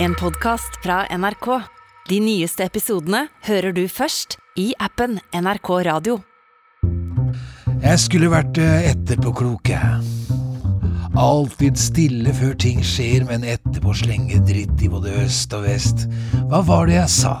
[0.00, 1.46] En podkast fra NRK.
[2.08, 6.20] De nyeste episodene hører du først i appen NRK Radio.
[7.82, 9.98] Jeg skulle vært eh, etterpåklok, jeg.
[11.18, 16.06] Alltid stille før ting skjer, men etterpå slenge dritt i både øst og vest.
[16.46, 17.34] Hva var det jeg sa?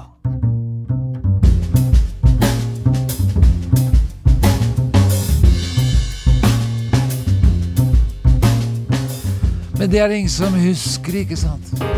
[9.78, 11.97] Men det er det ingen som husker, ikke sant?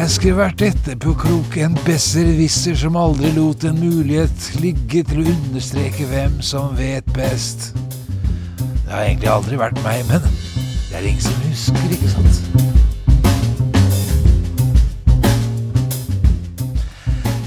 [0.00, 6.06] Jeg skulle vært etterpåklok, en besserwisser som aldri lot en mulighet ligge til å understreke
[6.08, 7.74] hvem som vet best.
[8.56, 12.40] Det har egentlig aldri vært meg, men det er ingen som husker, ikke sant?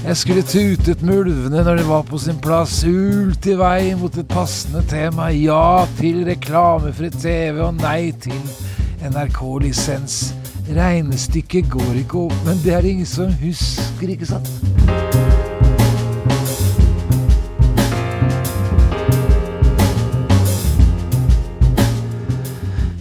[0.04, 4.14] Jeg skulle tutet med ulvene når de var på sin plass, ult i vei mot
[4.14, 8.38] et passende tema, ja til reklamefri TV og nei til
[9.10, 10.43] NRK-lisens.
[10.64, 14.48] Regnestykket går ikke opp, men det er ingen som husker, ikke sant?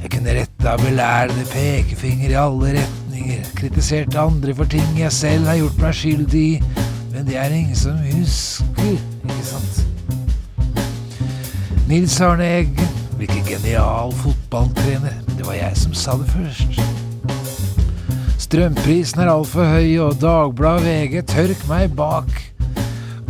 [0.02, 5.56] Jeg kunne retta belærende pekefinger i alle retninger, kritisert andre for ting jeg selv har
[5.62, 6.60] gjort meg skyldig i,
[7.14, 9.86] men det er ingen som husker, ikke sant?
[11.88, 17.03] Nils Arne Eggen, hvilken genial fotballtrener, det var jeg som sa det først.
[18.54, 22.30] Strømprisen er altfor høy, og Dagbladet VG tørk meg bak.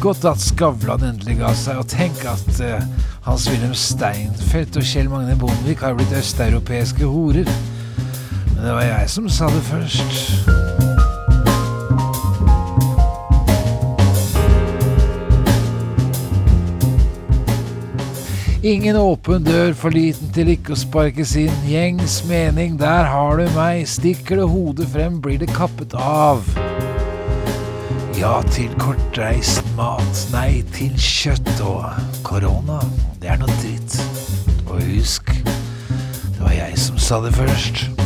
[0.03, 2.83] Godt at Skavlan endelig ga seg, og tenk at uh,
[3.23, 7.47] Hans-Wilhelm Steinfeld og Kjell Magne Bondevik har blitt østeuropeiske horer.
[8.49, 10.82] Men det var jeg som sa det først.
[18.63, 21.51] Ingen åpen dør for liten til ikke å sparkes inn.
[21.67, 23.81] Gjengs mening, der har du meg.
[23.91, 26.47] Stikker det hodet frem, blir det kappet av.
[28.15, 31.91] Ja til kortreist mat, nei til kjøtt og
[32.23, 32.79] korona.
[33.19, 33.99] Det er noe dritt.
[34.69, 38.02] Og husk, det var jeg som sa det først.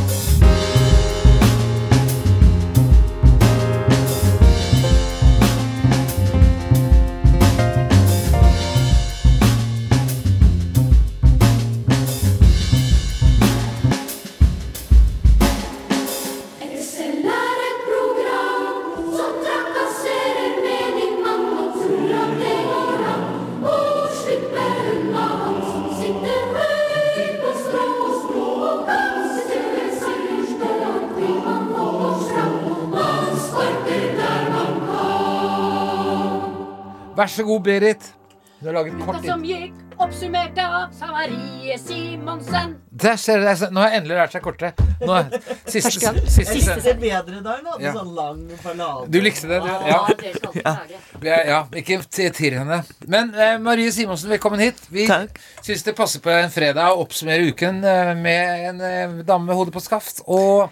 [37.37, 38.13] Så god, Berit.
[38.59, 42.77] Du har laget kort som gikk, oppsummerte av Savarie Simonsen.
[42.89, 44.86] Der ser dere, Nå har jeg endelig lært seg kortet.
[45.01, 45.27] Nå er
[45.69, 47.93] siste, siste, siste, Jeg likte det bedre da enn hadde Ja.
[47.93, 49.09] sånn lang ballade.
[49.13, 49.67] Du likte det, du?
[49.67, 50.73] Ja.
[51.21, 52.79] Ja, ja ikke til henne.
[53.07, 54.81] Men eh, Marie Simonsen, velkommen hit.
[54.89, 59.45] Vi syns det passer på en fredag å oppsummere uken eh, med en eh, dame
[59.49, 60.23] med hodet på skaft.
[60.25, 60.67] Og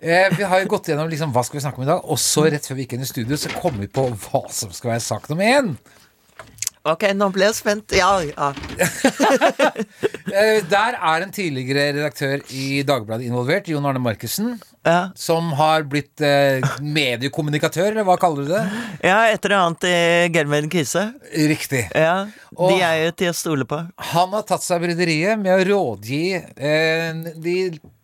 [0.00, 2.06] eh, vi har jo gått gjennom liksom, hva skal vi snakke om i dag.
[2.06, 4.74] Og så rett før vi gikk inn i studio, så kom vi på hva som
[4.74, 5.74] skal være sak nummer én.
[6.86, 7.94] Ok, nå ble jeg spent.
[7.98, 8.52] Ja, ja.
[10.26, 14.56] Eh, der er en tidligere redaktør i Dagbladet involvert, Jon Arne Markussen.
[14.84, 15.12] ja.
[15.16, 18.64] Som har blitt eh, mediekommunikatør, eller hva kaller du det?
[19.06, 19.94] Ja, et eller annet i
[20.34, 21.04] Gelmen Kise.
[21.30, 21.84] Riktig.
[21.94, 22.26] Ja,
[22.56, 23.78] Og- de er jo til å stole på.
[24.12, 27.56] Han har tatt seg bryderiet med å rådgi eh, de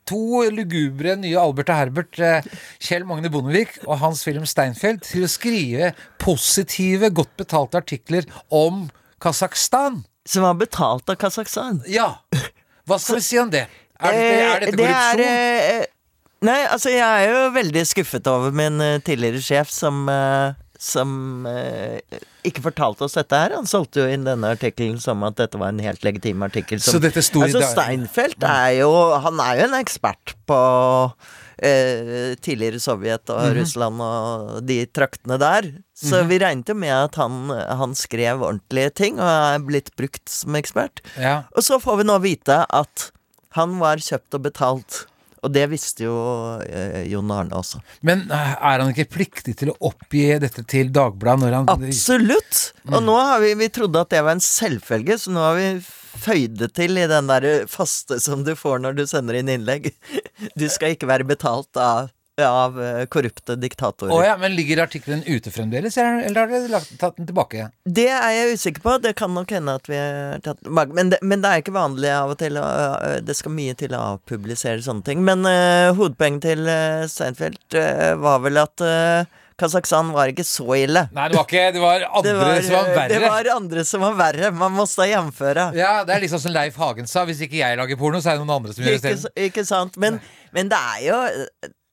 [0.08, 2.42] to lugubre nye Albert og Herbert, eh,
[2.82, 5.92] Kjell Magne Bondevik og hans film Steinfeld, til å skrive
[6.22, 8.88] positive, godt betalte artikler om
[9.22, 10.02] Kasakhstan.
[10.26, 11.80] Som var betalt av Kasakhstan.
[11.90, 12.16] Ja.
[12.86, 13.66] Hva skal vi si om det?
[14.02, 15.20] Er dette, er dette Eh, det korrupsjon?
[15.26, 15.86] er, eh,
[16.42, 21.46] Nei, altså jeg er jo veldig skuffet over min eh, tidligere sjef som eh, som
[21.46, 22.00] eh,
[22.48, 23.52] ikke fortalte oss dette her.
[23.54, 26.80] Han solgte jo inn denne artikkelen som at dette var en helt legitim artikkel.
[26.82, 26.98] Som,
[27.46, 28.88] altså Steinfeld er jo
[29.22, 30.58] Han er jo en ekspert på
[31.62, 33.56] eh, tidligere Sovjet og Mhm.
[33.60, 35.70] Russland og de traktene der.
[35.94, 40.26] Så vi regnet jo med at han, han skrev ordentlige ting og er blitt brukt
[40.28, 40.98] som ekspert.
[41.16, 41.44] Ja.
[41.54, 43.12] Og så får vi nå vite at
[43.54, 45.04] han var kjøpt og betalt.
[45.42, 46.16] Og det visste jo
[46.62, 47.80] eh, Jon Arne også.
[48.06, 52.60] Men eh, er han ikke pliktig til å oppgi dette til Dagbladet når han Absolutt!
[52.92, 55.68] Og nå har vi, vi trodde at det var en selvfølge, så nå har vi
[56.22, 59.90] føyd det til i den der faste som du får når du sender inn innlegg.
[60.58, 62.10] Du skal ikke være betalt av
[62.46, 64.12] av eh, korrupte diktatorer.
[64.14, 67.68] Oh, ja, men ligger artikkelen ute fremdeles, eller har dere tatt den tilbake?
[67.84, 68.96] Det er jeg usikker på.
[69.04, 70.96] Det kan nok hende at vi har tatt den tilbake.
[70.98, 72.58] Men det, men det er ikke vanlig av og til.
[73.26, 75.22] Det skal mye til å avpublisere sånne ting.
[75.26, 80.66] Men uh, hovedpoenget til uh, Seinfeld uh, var vel at uh, Kasakhstan var ikke så
[80.80, 81.04] ille.
[81.14, 83.12] Nei, det var ikke Det var andre Det var, som var eh, verre.
[83.12, 84.50] det var andre som var verre.
[84.62, 85.68] Man måtte jamføre.
[85.78, 87.26] Ja, Det er liksom som Leif Hagen sa.
[87.28, 89.66] Hvis ikke jeg lager porno, så er det noen andre som gjør det Ikke, ikke
[89.68, 90.00] sant?
[90.02, 90.18] Men,
[90.56, 91.20] men det er jo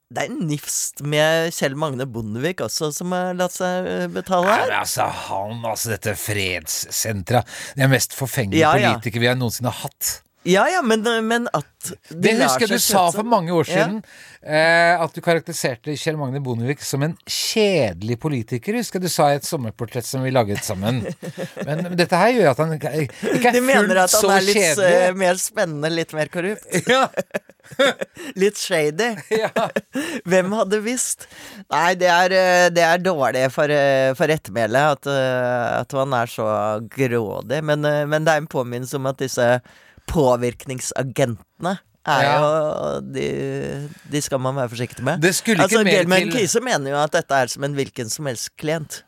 [0.10, 4.72] Det er nifst med Kjell Magne Bondevik også, som har latt seg eh, betale her.
[4.72, 8.96] Ja, altså, han, altså dette fredssenteret Det er mest forfengelige Ja, ja.
[8.98, 10.16] vi har noensinne har hatt.
[10.50, 11.66] Ja ja, men, men at
[12.10, 14.00] de Det husker jeg du sa for mange år siden.
[14.40, 18.78] Eh, at du karakteriserte Kjell Magne Bondevik som en kjedelig politiker.
[18.80, 21.02] Husker jeg du sa i et sommerportrett som vi laget sammen.
[21.66, 23.60] Men, men dette her gjør at han ikke er fullt så kjedelig.
[23.60, 25.20] Du mener at han er litt eh, kjedelig.
[25.24, 26.68] mer spennende, litt mer korrupt.
[26.90, 27.06] Ja,
[28.40, 29.10] Litt shady.
[29.30, 29.50] ja.
[30.30, 31.28] Hvem hadde visst?
[31.70, 36.16] Nei, det er, eh, det er dårlig for, eh, for ettermælet at, eh, at man
[36.22, 36.48] er så
[36.96, 37.62] grådig.
[37.64, 39.50] Men, eh, men det er en påminnelse om at disse
[40.10, 41.78] påvirkningsagentene
[42.10, 42.34] er Ja.
[42.40, 43.26] jo de,
[44.12, 45.22] de skal man være forsiktig med.
[45.22, 47.76] Det skulle ikke altså, mer Gelman til Kise mener jo at dette er som en
[47.78, 49.04] hvilken som helst klient.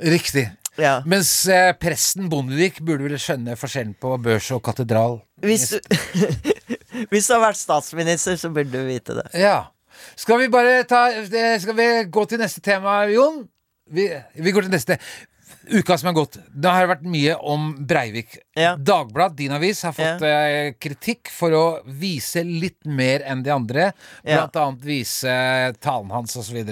[0.00, 0.46] Riktig.
[0.78, 1.00] Ja.
[1.08, 5.18] Mens eh, presten Bondevik burde vel skjønne forskjellen på børs og katedral.
[5.44, 5.78] Hvis du,
[7.10, 9.26] hvis du har vært statsminister, så burde du vite det.
[9.36, 9.66] Ja.
[10.16, 13.42] Skal vi bare ta eh, Skal vi gå til neste tema, Jon?
[13.90, 14.06] Vi,
[14.38, 14.96] vi går til neste.
[15.70, 16.38] Uka som er gått.
[16.50, 18.38] Det har vært mye om Breivik.
[18.58, 18.74] Ja.
[18.76, 23.90] Dagblad, din avis, har fått eh, kritikk for å vise litt mer enn de andre.
[24.22, 24.40] Ja.
[24.40, 25.36] Blant annet vise
[25.82, 26.62] talen hans osv.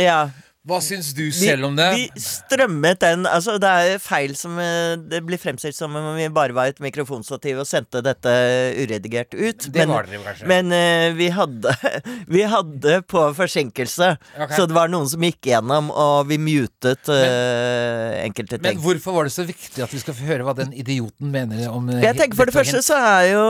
[0.00, 0.18] Ja.
[0.66, 1.86] Hva syns du selv om det?
[1.94, 6.26] vi strømmet den Altså, det er feil som eh, Det blir fremstilt som om vi
[6.32, 8.32] bare var et mikrofonstativ og sendte dette
[8.74, 9.68] uredigert ut.
[9.72, 10.48] Det var dere kanskje.
[10.50, 11.74] Men uh, vi hadde
[12.36, 14.08] Vi hadde på forsinkelse.
[14.34, 14.56] okay.
[14.56, 19.28] Så det var noen som gikk gjennom, og vi mutet eh, enkelte Men hvorfor var
[19.28, 22.38] det så viktig at vi skal få høre hva den idioten mener om Jeg tenker
[22.38, 23.46] For det første så er jo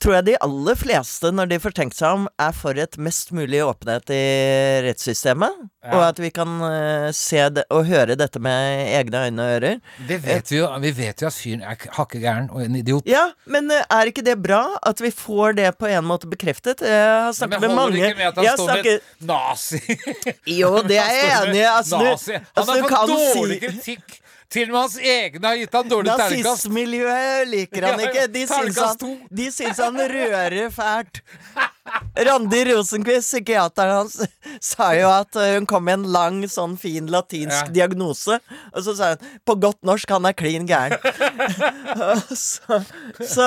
[0.00, 3.34] Tror jeg de aller fleste, når de får tenkt seg om, er for et mest
[3.36, 4.22] mulig åpenhet i
[4.86, 5.58] rettssystemet.
[5.84, 5.96] Ja.
[5.96, 9.80] Og at vi kan eh, se det, og høre dette med egne øyne og ører.
[10.08, 10.68] Det vet vi jo.
[10.82, 13.08] Vi vet jo at fyren er hakke gæren og en idiot.
[13.08, 16.84] Ja, men uh, er ikke det bra at vi får det på en måte bekreftet?
[16.84, 19.80] Jeg har snakket Men med mange ikke med at han Jeg står med nazi
[20.60, 21.68] Jo, det er jeg enig i.
[21.68, 22.32] Altså, Nazi.
[22.32, 24.20] Han altså, har fått dårlig si kritikk.
[24.50, 26.66] Til og med hans egne har gitt han dårlig terningkast.
[26.66, 28.24] Nazistmiljøet liker han ikke.
[28.34, 31.20] De syns han, de syns han rører fælt.
[32.26, 34.18] Randi Rosenquist, psykiateren hans,
[34.62, 37.74] sa jo at eh, hun kom med en lang, sånn fin latinsk Ja.
[37.80, 38.40] diagnose.
[38.74, 40.98] Og så sa hun på godt norsk han er klin gæren.
[42.36, 42.82] Så
[43.26, 43.46] så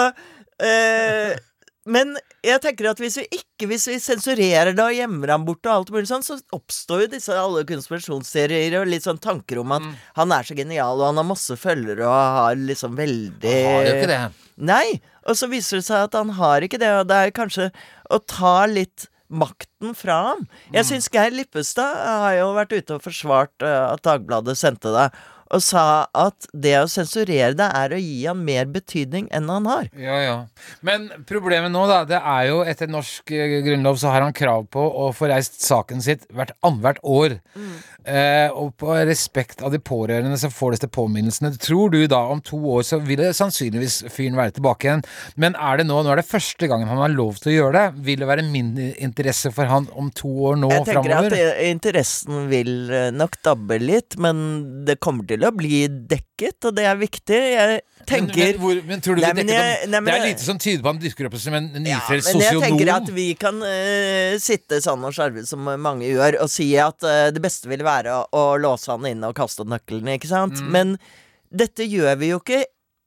[0.64, 1.34] eh,
[1.86, 2.14] men
[2.46, 5.72] jeg tenker at hvis vi ikke Hvis vi sensurerer det og gjemmer ham bort, og
[5.74, 9.82] alt mulig sånn, så oppstår jo disse alle konspirasjonsserier og litt sånn tanker om at
[9.86, 9.94] Mm.
[10.18, 13.88] han er så genial, og han har masse følgere og har liksom veldig Han har
[13.88, 14.22] jo ikke det.
[14.58, 17.72] Nei, og så viser det seg at han har ikke det, og det er kanskje
[18.12, 20.44] å ta litt makten fra ham.
[20.70, 20.74] Mm.
[20.76, 25.08] Jeg syns Geir Lippestad har jo vært ute og forsvart eh, at Dagbladet sendte det,
[25.54, 25.86] og sa
[26.18, 29.90] at det å sensurere det er å gi ham mer betydning enn han har.
[30.00, 30.36] Ja, ja.
[30.86, 34.66] Men problemet nå, da, det er jo etter norsk eh, grunnlov så har han krav
[34.74, 37.38] på å få reist saken sitt hvert annethvert år.
[38.04, 41.54] Eh, og på respekt av de pårørende så får disse påminnelsene.
[41.62, 45.06] Tror du da om to år så vil det sannsynligvis fyren være tilbake igjen?
[45.40, 47.78] Men er det nå Nå er det første gangen han har lov til å gjøre
[47.78, 48.02] det.
[48.10, 51.36] Vil det være mindre interesse for han om to år nå Jeg tenker framover?
[51.38, 54.42] at interessen vil eh, nok dabbe litt, men
[54.88, 57.40] det kommer til å bli dekket, og det er viktig.
[57.54, 60.16] Jeg tenker men, hvor, men tror du Nei, det, men dekker jeg- nei, men det
[60.18, 62.62] er lite som tyder på at han dukker opp som en Ja, nyfrelst men jeg
[62.66, 67.00] tenker at vi kan uh, sitte sånn og skjerve som mange gjør, og si at
[67.08, 70.60] uh, det beste ville være å, å låse han inne og kaste nøklene, ikke sant?
[70.60, 70.72] Mm.
[70.76, 70.96] Men
[71.54, 72.64] dette gjør vi jo ikke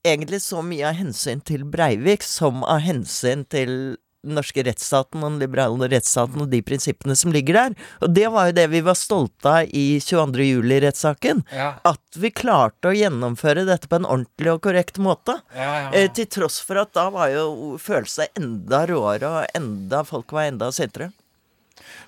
[0.06, 5.32] egentlig så mye av hensyn til Breivik som av hensyn til den norske rettsstaten og
[5.32, 7.76] den liberale rettsstaten og de prinsippene som ligger der.
[8.02, 10.46] Og det var jo det vi var stolte av i 22.
[10.50, 11.44] juli-rettssaken.
[11.54, 15.38] Ja, At vi klarte å gjennomføre dette på en ordentlig og korrekt måte.
[15.54, 15.92] ja, ja.
[15.96, 20.50] Eh, til tross for at da var jo følelsene enda råere, og enda folk var
[20.50, 21.10] enda sintere.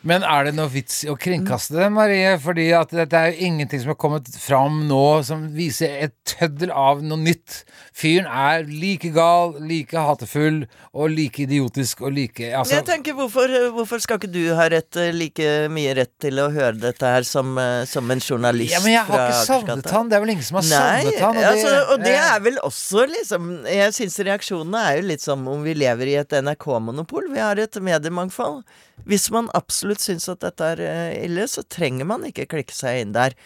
[0.07, 2.37] Men er det noe vits i å kringkaste det, Marie?
[2.43, 6.71] Fordi at dette er jo ingenting som har kommet fram nå som viser et tøddel
[6.71, 7.63] av noe nytt.
[7.99, 10.63] Fyren er like gal, like hatefull
[10.95, 14.91] og like idiotisk og like altså, jeg tenker, hvorfor, hvorfor skal ikke du ha rett,
[15.01, 18.83] eh, like mye rett til å høre dette her som, eh, som en journalist Ja,
[18.85, 20.11] men jeg har ikke savnet han.
[20.11, 21.41] Det er vel ingen som har savnet han.
[21.53, 25.47] altså, og det eh, er vel også liksom Jeg syns reaksjonene er jo litt som
[25.51, 27.33] om vi lever i et NRK-monopol.
[27.35, 28.63] Vi har et mediemangfold.
[29.07, 33.03] Hvis man absolutt syns at dette er eh, ille, så trenger man ikke klikke seg
[33.05, 33.37] inn der.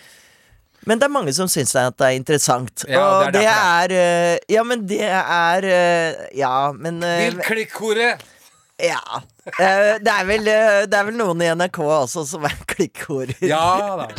[0.87, 2.85] Men det er mange som syns at det er interessant.
[2.91, 7.39] Ja, og det det er er, eh, Ja, men det er eh, Ja, men Vil
[7.47, 8.17] klikkhore!
[8.83, 9.23] Ja.
[9.47, 10.49] Eh, det, er vel,
[10.91, 13.37] det er vel noen i NRK også som er klikkhorer.
[13.47, 13.63] Ja
[14.03, 14.11] da.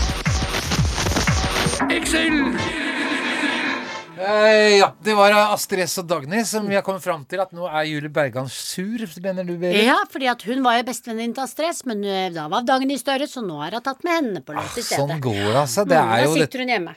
[4.23, 7.51] Eh, ja, det var Astrid S og Dagny som vi har kommet fram til at
[7.55, 9.83] nå er Julie Bergan sur, mener du, Berit?
[9.89, 12.95] Ja, fordi at hun var jo bestevenninnen til Astrid S, men eh, da var Dagny
[13.01, 15.01] større, så nå har hun tatt med henne på låt i stedet.
[15.01, 15.83] Sånn går det, altså.
[15.89, 16.95] Det Mm, er jo Nå sitter hun hjemme.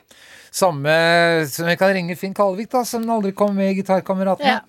[0.50, 0.96] Samme
[1.50, 4.58] som vi kan ringe Finn Kalvik, da, som aldri kom med i Gitarkameratene.
[4.58, 4.64] Ja.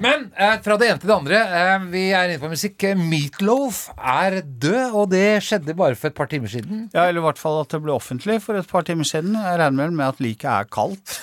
[0.00, 1.40] Men eh, fra det ene til det andre.
[1.44, 2.78] Eh, vi er inne på musikk.
[2.88, 6.86] Eh, Meatloaf er død, og det skjedde bare for et par timer siden.
[6.94, 9.36] Ja, eller i hvert fall at det ble offentlig for et par timer siden.
[9.36, 11.18] Jeg regner vel med at liket er kaldt.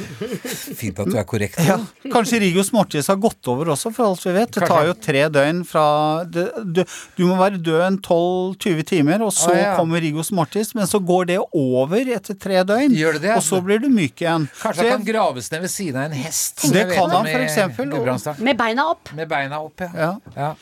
[0.80, 1.56] Fint at du er korrekt.
[1.64, 1.78] Ja.
[2.12, 4.52] Kanskje Rigos Mortis har gått over også, for alt vi vet.
[4.58, 5.86] Det tar jo tre døgn fra
[6.28, 6.82] det, du,
[7.16, 9.72] du må være død en 12-20 timer, og så ah, ja.
[9.80, 12.99] kommer Rigos Mortis, men så går det over etter tre døgn.
[13.00, 13.34] Gjør det det?
[13.36, 14.46] Og så blir du myk igjen.
[14.60, 16.62] Kanskje han jeg- kan graves ned ved siden av en hest.
[16.72, 17.34] Det kan han, f.eks.
[17.34, 18.44] for eksempel.
[18.44, 19.12] Med beina opp.
[19.16, 19.90] Med beina opp, ja.
[19.96, 20.12] ja.
[20.36, 20.54] ja.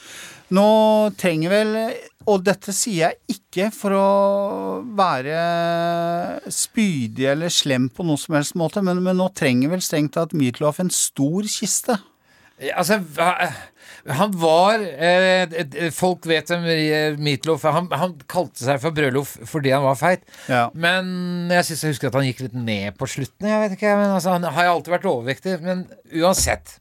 [0.57, 0.68] Nå
[1.21, 1.75] trenger vel
[2.28, 5.38] Og dette sier jeg ikke for å være
[6.52, 10.35] spydig eller slem på noe som helst måte, men, men nå trenger vel strengt tatt
[10.37, 11.97] Meatloaf en stor kiste.
[12.75, 13.49] Altså, hva-
[14.08, 17.74] han var eh, Folk vet hvem eh, Meatloaf er.
[17.76, 20.22] Han, han kalte seg for Brødloff fordi han var feit.
[20.48, 20.66] Ja.
[20.74, 23.48] Men jeg syns jeg husker at han gikk litt ned på slutten.
[23.50, 25.56] Jeg vet ikke, men altså, Han har jo alltid vært overvektig.
[25.64, 25.86] Men
[26.22, 26.78] uansett.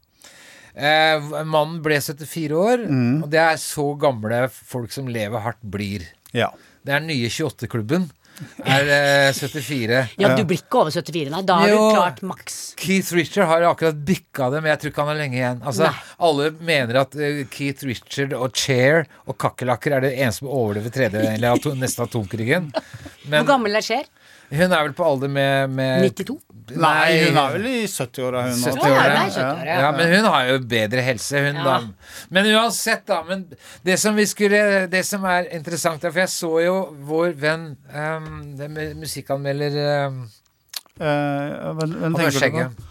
[0.78, 3.22] Eh, mannen ble 74 år, Mm.
[3.24, 6.04] og det er så gamle folk som lever hardt, blir.
[6.32, 6.52] Ja.
[6.86, 8.10] Det er den nye 28-klubben.
[8.64, 10.02] Er eh, 74.
[10.20, 11.40] Ja, du blir ikke over 74, nei.
[11.48, 11.78] Da har Jo.
[11.88, 12.58] du klart maks.
[12.78, 15.62] Keith Richard har akkurat bikka det, men jeg tror ikke han har lenge igjen.
[15.66, 16.04] Altså, Nei.
[16.28, 20.94] alle mener at eh, Keith Richard og Chair og kakerlakker er det eneste som overlever
[20.94, 22.70] tredje eller ato neste atomkrigen.
[23.28, 24.06] Men Hvor gammel er Cher?
[24.50, 26.38] Hun er vel på alder med, med 92?
[26.76, 28.58] Nei, hun er vel i 70-åra, hun.
[28.60, 28.88] 70.
[28.88, 29.76] Ja, nei, 70 ja.
[29.84, 31.64] Ja, men hun har jo bedre helse, hun Ja.
[31.64, 32.18] da.
[32.30, 33.22] Men uansett, da.
[33.28, 33.46] Men
[33.84, 36.76] det som vi skulle Det som er interessant, er for jeg så jo
[37.08, 40.26] vår venn um, det med musikkanmelder um,
[40.98, 42.86] Eh, men, men Han med tenker du skjegget.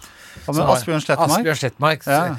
[0.54, 0.62] På?
[0.62, 1.40] Ja, Asbjørn Slettemark?
[1.40, 2.36] Asbjørn Slettemark Ja.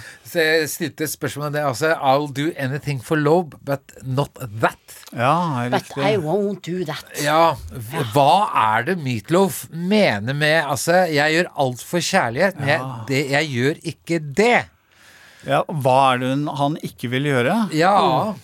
[0.67, 1.62] stilte spørsmål om det.
[1.65, 1.93] også.
[1.97, 4.79] I'll do anything for love, but not that.
[5.17, 5.91] Ja, But.
[5.97, 7.05] I won't do that.
[7.23, 7.55] Ja,
[8.15, 8.49] hva
[8.79, 13.49] er det Meatloaf mener med Altså, jeg gjør alt for kjærlighet, men jeg, det, jeg
[13.55, 14.65] gjør ikke det.
[15.47, 17.69] Ja, hva er det hun- han ikke vil gjøre?
[17.73, 18.35] Ja.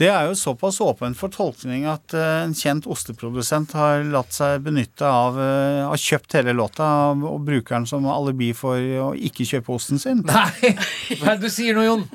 [0.00, 4.62] Det er jo såpass åpent for tolkning at eh, en kjent osteprodusent har latt seg
[4.64, 9.44] benytte av eh, Har kjøpt hele låta og bruker den som alibi for å ikke
[9.44, 10.22] kjøpe osten sin.
[10.24, 10.72] Nei,
[11.20, 12.06] hva er det du sier nå, Jon?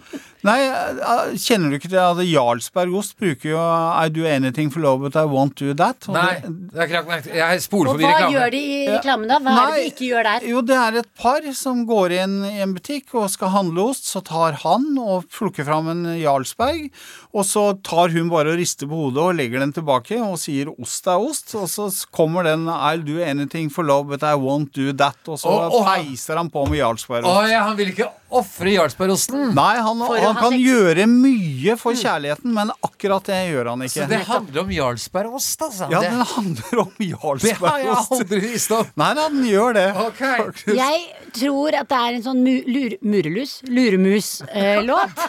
[0.46, 4.84] Nei, eh, kjenner du ikke til at Jarlsberg ost bruker jo I do anything for
[4.84, 6.06] love, but I won't do that.
[6.08, 7.34] Og Nei, det- det er til.
[7.34, 9.40] Jeg spoler Og forbi hva gjør de i reklamen, da?
[9.40, 10.48] Hva er det de ikke gjør der?
[10.48, 14.06] Jo, det er et par som går inn i en butikk og skal handle ost.
[14.06, 16.92] Så tar han og plukker fram en Jarlsberg,
[17.34, 20.70] og så tar hun bare og rister på hodet og legger den tilbake og sier
[20.80, 21.56] ost er ost.
[21.56, 25.18] Og så kommer den I'll do anything for love, but I won't do that.
[25.28, 27.26] Og så peiser han på med Jarlsbergost.
[27.26, 29.54] Oh, ja, han vil ikke ofre Jarlsbergosten.
[29.56, 30.62] Nei, han, han kan sex.
[30.64, 33.96] gjøre mye for kjærligheten, men akkurat det gjør han ikke.
[34.02, 35.90] Så det handler om Jarlsbergost, altså.
[35.94, 36.94] Ja, det, den handler om
[37.42, 38.88] det har jeg aldri visst om.
[39.00, 39.86] Nei, nei, den gjør det.
[40.06, 40.46] Okay.
[40.76, 45.24] Jeg tror at det er en sånn mu lur murelus, luremus-låt.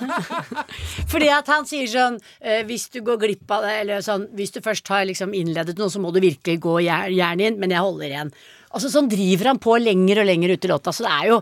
[1.12, 4.54] Fordi at han sier sånn eh, Hvis du går glipp av det, eller sånn Hvis
[4.54, 7.74] du først har liksom innledet noe, så må du virkelig gå jern, jern inn, men
[7.74, 8.34] jeg holder igjen.
[8.76, 10.94] Altså Sånn driver han på lenger og lenger ut i låta.
[10.94, 11.40] Så det er jo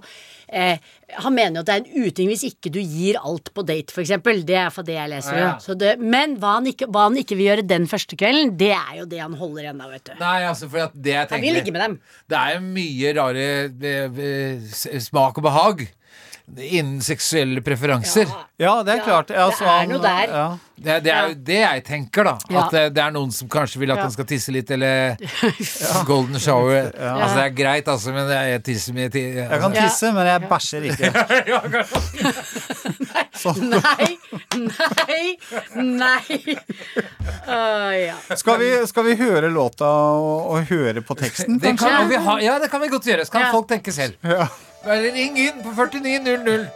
[0.54, 0.78] eh,
[1.20, 3.94] Han mener jo at det er en uting hvis ikke du gir alt på date,
[3.94, 4.14] f.eks.
[4.46, 5.38] Det er for det jeg leser.
[5.38, 5.76] Ja, ja.
[5.80, 9.00] det, men hva han, ikke, hva han ikke vil gjøre den første kvelden, det er
[9.02, 10.14] jo det han holder igjen da, vet du.
[10.23, 11.99] Nei, altså, for det jeg Han vil tenker ligge med dem.
[12.30, 13.50] Det er jo mye rare
[13.92, 15.87] eh, eh, smak og behag
[16.60, 18.26] innen seksuelle preferanser.
[18.60, 19.30] Ja, det er Ja, klart.
[19.32, 20.26] Ja, det er han- noe der.
[20.28, 20.58] Ja.
[20.76, 22.38] Det, det er jo det jeg tenker, da.
[22.50, 22.64] Ja.
[22.64, 24.08] At det, det er noen som kanskje vil at Ja.
[24.10, 25.16] skal tisse litt, eller
[26.10, 26.90] golden shower.
[26.98, 29.18] Altså, det er greit, altså, men jeg tisser mye altså.
[29.54, 31.12] Jeg kan tisse, men jeg bæsjer ikke.
[33.44, 34.18] Nei,
[34.56, 35.36] nei,
[35.74, 36.56] nei.
[37.44, 38.14] Uh, ja.
[38.36, 42.38] Skal vi, skal vi høre låta og, og høre på teksten, Det kan, vi ha,
[42.42, 43.24] ja, det kan vi godt gjøre.
[43.26, 43.52] Så kan Ja.
[43.52, 44.14] folk tenke selv.
[44.22, 44.46] Ja.
[44.87, 46.67] Eller ring inn på 4900.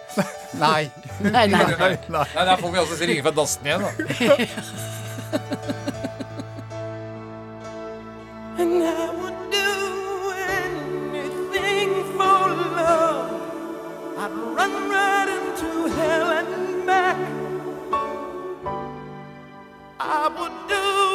[0.61, 0.91] Nei.
[1.21, 1.49] Nei, nei.
[1.49, 1.97] Nei, nei.
[2.09, 3.91] Nei, Der får vi også ringe fra dassen igjen, da.
[8.59, 9.69] And I would do
[10.57, 12.49] anything for
[12.79, 13.31] love.
[14.19, 17.19] I'd run right into hell and back.
[20.01, 21.08] I would do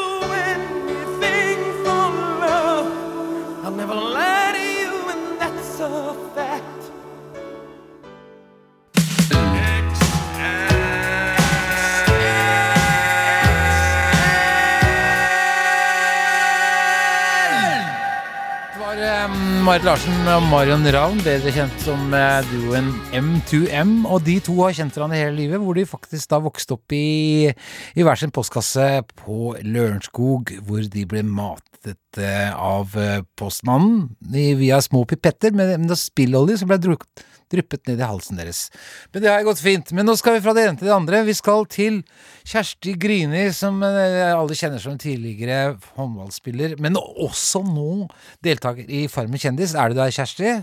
[19.63, 23.93] Marit Larsen og Marion Ravn, bedre kjent som eh, duoen M2M.
[24.11, 27.47] Og de to har kjent hverandre hele livet, hvor de faktisk da vokste opp i,
[27.95, 28.87] i hver sin postkasse
[29.21, 34.15] på Lørenskog, hvor de ble matet eh, av eh, postmannen
[34.59, 38.67] via små pipetter med, spillolje som ble drukket dryppet ned i halsen deres.
[39.13, 39.91] Men det har gått fint.
[39.95, 41.23] Men nå skal vi fra det ene til det andre.
[41.27, 42.01] Vi skal til
[42.49, 48.07] Kjersti Grini, som eh, alle kjenner som en tidligere håndballspiller, men også nå
[48.45, 49.75] deltaker i Farmen kjendis.
[49.77, 50.55] Er du der, Kjersti?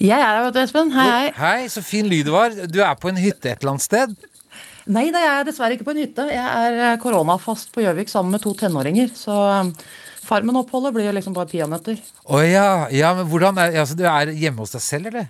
[0.00, 0.94] Jeg er her, vet du, Espen.
[0.94, 1.58] Hei, hei.
[1.70, 2.54] Så fin lyd det var.
[2.66, 4.14] Du er på en hytte et eller annet sted.
[4.94, 6.24] Nei, da er dessverre ikke på en hytte.
[6.28, 9.12] Jeg er koronafast på Gjøvik sammen med to tenåringer.
[9.16, 9.36] Så
[10.24, 11.98] Farmen-oppholdet blir jo liksom bare peanøtter.
[12.24, 15.28] Å ja, ja, men hvordan er altså, Du er hjemme hos deg selv, eller?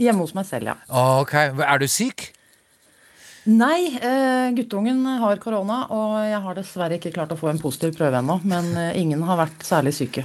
[0.00, 0.76] Hjemme hos meg selv, ja.
[1.20, 2.30] Ok, Er du syk?
[3.50, 7.96] Nei, eh, guttungen har korona, og jeg har dessverre ikke klart å få en positiv
[7.98, 8.38] prøve ennå.
[8.46, 10.24] Men eh, ingen har vært særlig syke.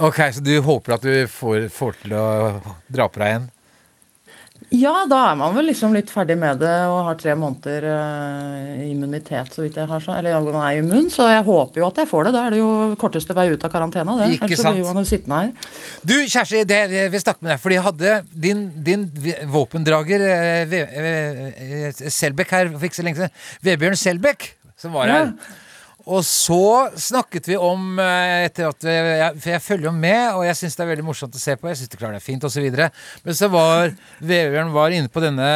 [0.00, 2.24] Ok, Så du håper at du får, får til å
[2.88, 3.50] dra på deg igjen?
[4.74, 8.82] Ja, da er man vel liksom litt ferdig med det og har tre måneder uh,
[8.82, 10.18] immunitet, så vidt jeg har sånn.
[10.18, 12.32] Eller man er immun, så jeg håper jo at jeg får det.
[12.34, 14.32] Da er det jo korteste vei ut av karantena, det.
[14.34, 14.80] Ikke Ellers sant.
[14.80, 15.70] blir man jo sittende her.
[16.02, 18.16] Du, Kjersti, det, jeg vil snakke med deg, fordi jeg hadde
[18.46, 19.06] din, din
[19.54, 21.44] våpendrager eh, eh,
[21.84, 23.36] eh, Selbekk her for ikke så lenge siden.
[23.68, 24.48] Vebjørn Selbekk,
[24.80, 25.30] som var her.
[26.04, 30.42] Og så snakket vi om eh, etter at jeg, For jeg følger jo med, og
[30.44, 31.70] jeg syns det er veldig morsomt å se på.
[31.70, 32.66] Jeg syns du klarer deg fint, osv.
[33.24, 35.48] Men så var Vebjørn var inne på denne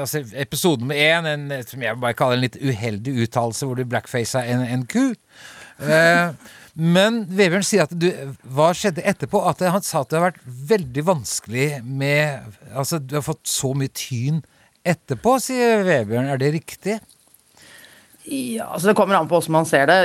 [0.00, 3.86] altså episode nummer én, en, som jeg bare kaller en litt uheldig uttalelse, hvor du
[3.86, 5.12] blackfaca en, en ku.
[5.82, 8.08] Eh, men Vebjørn sier at du,
[8.56, 9.42] hva skjedde etterpå?
[9.46, 13.74] At han sa at det har vært veldig vanskelig med Altså, du har fått så
[13.76, 14.40] mye tyn
[14.82, 16.30] etterpå, sier Vebjørn.
[16.32, 16.98] Er det riktig?
[18.30, 19.96] Ja, altså Det kommer an på hvordan man ser det.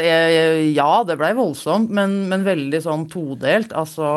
[0.73, 3.75] Ja, det blei voldsomt, men, men veldig sånn todelt.
[3.77, 4.07] Altså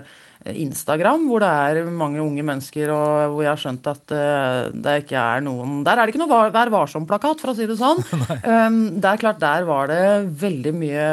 [0.00, 4.58] eh, Instagram, hvor det er mange unge mennesker, og hvor jeg har skjønt at eh,
[4.74, 7.68] det ikke er noen Der er det ikke noe var- Vær varsom-plakat, for å si
[7.70, 8.02] det sånn.
[8.50, 10.02] um, det er klart, der var det
[10.42, 11.06] veldig mye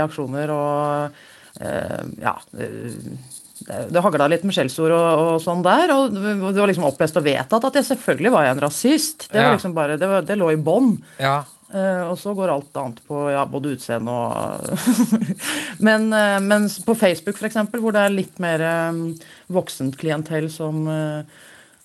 [0.00, 1.22] reaksjoner og
[1.62, 2.34] eh, Ja.
[2.58, 5.94] det, det hagla litt med skjellsord og, og sånn der.
[5.94, 9.28] Og det var liksom opplest og vedtatt at jeg selvfølgelig var jeg en rasist.
[9.30, 10.96] Det, var liksom bare, det, var, det lå i bånn.
[11.22, 11.38] Ja.
[11.74, 15.16] Eh, og så går alt annet på ja, både utseende og
[15.86, 19.00] Men eh, mens på Facebook, f.eks., hvor det er litt mer eh,
[19.50, 20.86] voksent klientell som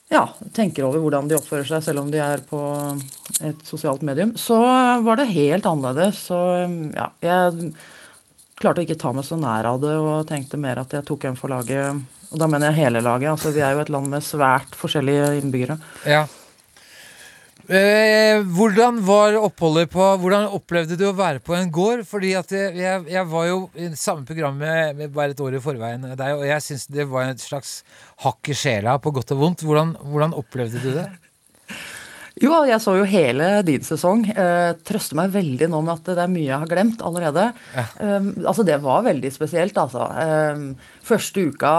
[0.10, 0.24] ja,
[0.54, 2.60] tenker over hvordan de oppfører seg, selv om de er på
[3.46, 4.58] et sosialt medium, så
[5.06, 6.24] var det helt annerledes.
[6.32, 6.38] Så
[6.96, 7.74] ja, jeg
[8.58, 11.30] klarte å ikke ta meg så nær av det, og tenkte mer at jeg tok
[11.30, 12.02] en for laget.
[12.34, 13.30] Og da mener jeg hele laget.
[13.36, 15.78] altså Vi er jo et land med svært forskjellige innbyggere.
[16.10, 16.26] Ja.
[17.70, 22.02] Eh, hvordan var oppholdet på Hvordan opplevde du å være på en gård?
[22.10, 26.32] Fordi at jeg, jeg, var jo i samme programmet bare et år i forveien deg,
[26.34, 27.84] og jeg syns det var et slags
[28.26, 29.66] hakk i sjela, på godt og vondt.
[29.68, 31.06] Hvordan, hvordan opplevde du det?
[32.40, 34.24] Jo, jeg så jo hele din sesong.
[34.32, 37.50] Eh, trøster meg veldig nå med at det er mye jeg har glemt allerede.
[38.00, 40.08] Um, altså, det var veldig spesielt, altså.
[40.08, 40.70] Um,
[41.04, 41.74] første uka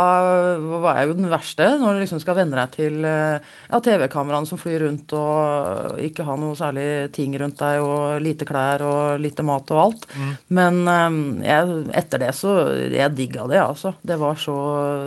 [0.82, 4.50] var jeg jo den verste, når du liksom skal venne deg til eh, ja, TV-kameraene
[4.50, 9.20] som flyr rundt og ikke ha noe særlig ting rundt deg, og lite klær og
[9.22, 10.08] lite mat og alt.
[10.52, 12.58] Men um, jeg, etter det så
[12.90, 13.94] Jeg digga det, altså.
[14.02, 14.56] Det var så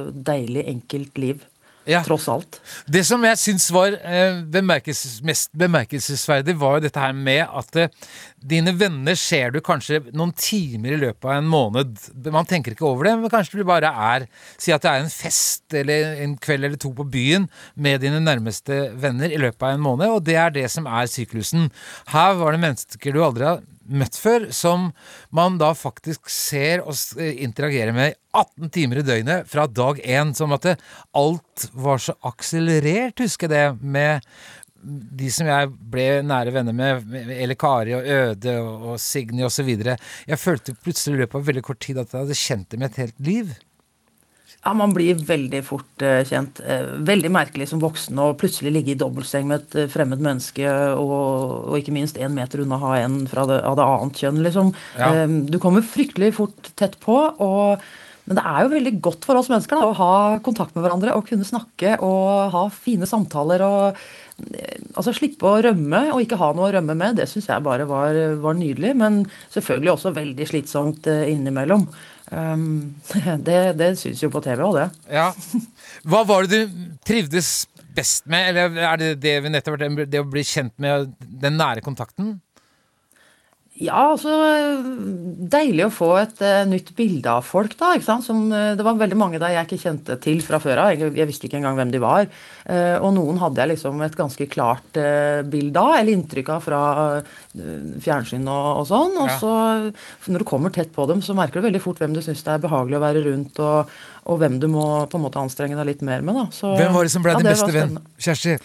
[0.09, 1.49] deilig enkelt liv.
[1.89, 1.99] Ja.
[2.05, 2.59] Tross alt.
[2.87, 7.79] Det som jeg syns var eh, bemerkelses, mest bemerkelsesverdig, var jo dette her med at
[7.79, 7.91] eh,
[8.39, 11.99] dine venner ser du kanskje noen timer i løpet av en måned.
[12.31, 14.27] Man tenker ikke over det, men kanskje du bare er
[14.59, 18.21] Si at det er en fest eller en kveld eller to på byen med dine
[18.23, 21.67] nærmeste venner i løpet av en måned, og det er det som er syklusen.
[22.13, 24.89] Her var det mennesker du aldri har møtt før, som
[25.35, 30.33] man da faktisk ser og s- interagerer med 18 timer i døgnet fra dag én.
[30.37, 30.75] Som at det,
[31.13, 34.21] alt var så akselerert, husker jeg det, med
[34.83, 39.69] de som jeg ble nære venner med, med Kari og Øde og, og Signy osv.
[40.27, 42.99] Jeg følte plutselig i løpet av veldig kort tid at jeg hadde kjent dem et
[42.99, 43.53] helt liv.
[44.63, 46.61] Ja, Man blir veldig fort eh, kjent.
[46.63, 50.69] Eh, veldig merkelig som voksen å plutselig ligge i dobbeltseng med et eh, fremmed menneske,
[50.95, 54.39] og, og ikke minst én meter unna ha en fra det, av det annet kjønn,
[54.45, 54.71] liksom.
[54.99, 55.27] Ja.
[55.27, 57.83] Du kommer fryktelig fort tett på, og
[58.23, 60.11] men det er jo veldig godt for oss mennesker da, å ha
[60.45, 63.99] kontakt med hverandre og kunne snakke og ha fine samtaler og
[64.95, 67.17] altså slippe å rømme og ikke ha noe å rømme med.
[67.19, 71.83] Det syns jeg bare var, var nydelig, men selvfølgelig også veldig slitsomt innimellom.
[72.33, 72.95] Um,
[73.47, 74.87] det det syns jo på TV òg, det.
[75.13, 75.29] Ja.
[76.09, 80.09] Hva var det du trivdes best med, eller er det det vi nettopp har vært
[80.09, 82.39] det å bli kjent med den nære kontakten?
[83.83, 84.31] Ja, altså
[85.53, 87.91] Deilig å få et uh, nytt bilde av folk, da.
[87.97, 88.25] ikke sant?
[88.25, 90.93] Som, uh, det var veldig mange der jeg ikke kjente til fra før av.
[90.93, 92.29] Jeg, jeg visste ikke engang hvem de var.
[92.63, 95.01] Uh, og noen hadde jeg liksom et ganske klart
[95.51, 96.81] bilde av, eller inntrykk av fra
[97.53, 99.19] fjernsyn og, og sånn.
[99.19, 99.37] Og Ja.
[99.41, 99.51] så,
[100.31, 102.55] når du kommer tett på dem, så merker du veldig fort hvem du syns det
[102.55, 103.91] er behagelig å være rundt, og,
[104.29, 106.39] og hvem du må på en måte anstrenge deg litt mer med.
[106.39, 106.47] da.
[106.55, 107.99] Så, Hvem var det som ble ja, din beste venn?
[108.21, 108.57] Kjersti?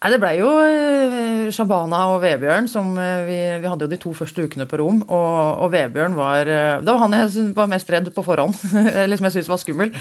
[0.00, 3.98] Nei, Det blei jo eh, Shabana og Vebjørn som eh, vi, vi hadde jo de
[4.00, 5.02] to første ukene på rom.
[5.04, 8.56] Og, og Vebjørn var eh, Det var han jeg var mest redd på forhånd.
[9.02, 9.92] Eller som jeg syntes var skummel.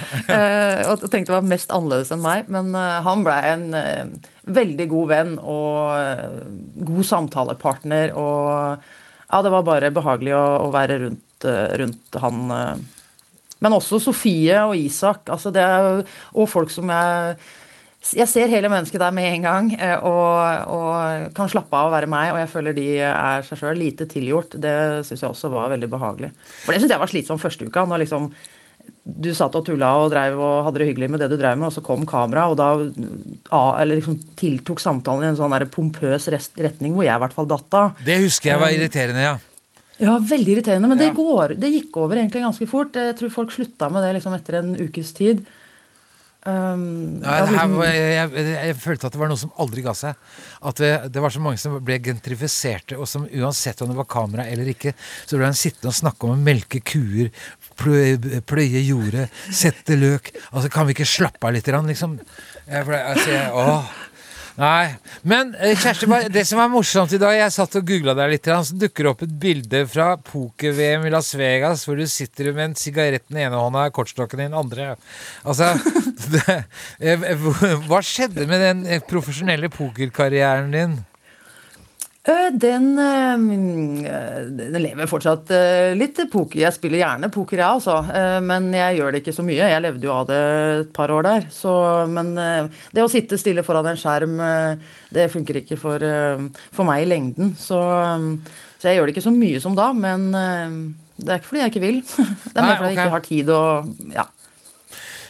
[0.88, 2.48] Og tenkte var mest annerledes enn meg.
[2.48, 3.68] Men han blei en
[4.48, 8.16] veldig god venn og god samtalepartner.
[8.16, 11.52] Og ja, det var bare behagelig å, å være rundt,
[11.84, 12.46] rundt han.
[13.60, 15.28] Men også Sofie og Isak.
[15.28, 17.42] Altså det og folk som jeg
[18.00, 21.96] jeg ser hele mennesket der med en gang eh, og, og kan slappe av og
[21.98, 22.32] være meg.
[22.34, 24.56] Og jeg føler de er seg sjøl lite tilgjort.
[24.62, 26.32] Det syns jeg også var veldig behagelig.
[26.64, 27.84] For det syns jeg var slitsomt første uka.
[27.90, 28.32] Når liksom
[29.04, 31.68] du satt og tulla og drev og hadde det hyggelig med det du drev med,
[31.70, 32.70] og så kom kamera, og da
[33.82, 37.50] eller liksom tiltok samtalen i en sånn der pompøs retning hvor jeg i hvert fall
[37.50, 38.02] datt av.
[38.06, 39.38] Det husker jeg var irriterende, ja.
[40.00, 40.88] Ja, veldig irriterende.
[40.88, 42.96] Men det, går, det gikk over egentlig ganske fort.
[42.96, 45.42] Jeg tror folk slutta med det liksom etter en ukes tid.
[46.48, 49.94] Um, Ja, her liksom- jeg, jeg, jeg følte at det var noe som aldri ga
[49.94, 50.16] seg.
[50.64, 54.08] At det, det var så mange som ble gentrifiserte, og som uansett om det var
[54.08, 54.94] kamera eller ikke,
[55.26, 57.32] så ble han sittende og snakke om å melke kuer,
[57.80, 60.32] pløye, pløye jordet, sette løk.
[60.54, 62.20] Altså, kan vi ikke slappe av litt, liksom?
[62.70, 63.92] Jeg altså, jeg, åh.
[64.60, 64.96] Nei.
[65.24, 68.50] Men eh, Kjersti, det som er morsomt i dag, jeg satt og googla deg litt,
[68.68, 72.66] så dukker det opp et bilde fra poker-VM i Las Vegas, hvor du sitter med
[72.66, 74.98] en sigarett i ene hånda og kortstokken i den andre.
[75.48, 75.72] Altså,
[76.34, 76.58] det,
[77.00, 77.24] eh,
[77.88, 81.00] hva skjedde med den eh, profesjonelle pokerkarrieren din?
[82.30, 83.38] Øh, Den, øh,
[84.60, 86.62] den lever fortsatt øh, litt poker.
[86.62, 87.98] Jeg spiller gjerne poker, jeg altså.
[88.46, 89.58] Men jeg gjør det ikke så mye.
[89.58, 90.40] Jeg levde jo av det
[90.84, 91.50] et par år der.
[91.54, 91.74] Så,
[92.12, 94.38] men det å sitte stille foran en skjerm,
[95.14, 96.04] det funker ikke for,
[96.76, 97.54] for meg i lengden.
[97.58, 97.80] Så,
[98.80, 99.92] så jeg gjør det ikke så mye som da.
[99.96, 100.30] Men
[101.20, 102.04] det er ikke fordi jeg ikke vil.
[102.54, 104.28] Det er mer fordi jeg ikke har tid og ja.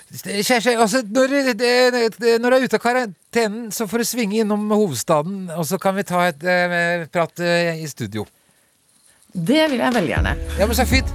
[0.10, 1.34] Kjersti, altså, når,
[2.42, 5.94] når du er ute av karantenen, så får du svinge innom hovedstaden, og så kan
[6.00, 8.26] vi ta et eh, prat eh, i studio.
[9.34, 10.34] Det vil jeg veldig gjerne.
[10.58, 11.10] Ja, men så fint.